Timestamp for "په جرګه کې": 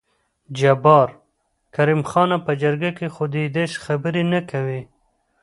2.45-3.07